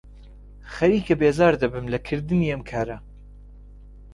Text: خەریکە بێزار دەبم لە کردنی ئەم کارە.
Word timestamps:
خەریکە 0.73 1.15
بێزار 1.21 1.53
دەبم 1.61 1.85
لە 1.93 1.99
کردنی 2.07 2.51
ئەم 2.51 2.61
کارە. 2.69 2.97